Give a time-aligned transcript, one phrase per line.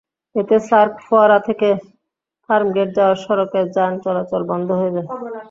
[0.35, 1.69] এতে সার্ক ফোয়ারা থেকে
[2.49, 5.07] ফার্মগেট যাওয়ার সড়কে যান চলাচল বন্ধ হয়ে যায়।